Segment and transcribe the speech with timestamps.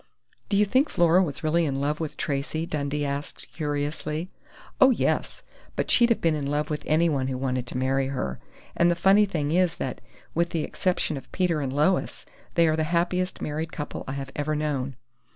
[0.49, 4.31] "Do you think Flora was really in love with Tracey?" Dundee asked curiously.
[4.79, 5.43] "Oh, yes!
[5.75, 8.39] But she'd have been in love with anyone who wanted to marry her,
[8.75, 10.01] and the funny thing is that,
[10.33, 12.25] with the exception of Peter and Lois,
[12.55, 14.95] they are the happiest married couple I have ever known....